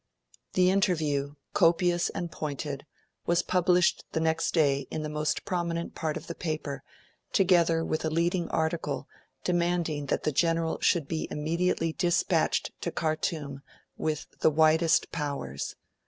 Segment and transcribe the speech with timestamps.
[0.53, 2.87] The interview, copious and pointed,
[3.27, 6.81] was published next day in the most prominent part of the paper,
[7.33, 9.07] together with a leading article,
[9.43, 13.61] demanding that the General should be immediately dispatched to Khartoum
[13.95, 15.75] with the widest powers.